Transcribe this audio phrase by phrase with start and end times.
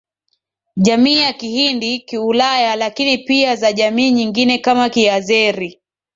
[0.77, 5.81] jamii ya Kihindi Kiulaya lakini pia za jamii nyingine kama Kiazeri